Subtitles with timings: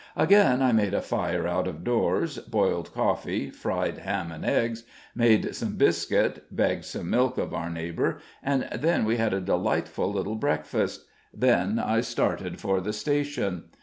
[0.17, 5.53] Again I made a fire out of doors, boiled coffee, fried ham and eggs, made
[5.55, 10.33] some biscuit, begged some milk of our neighbor, and then we had a delightful little
[10.33, 11.05] breakfast.
[11.31, 13.65] Then I started for the station.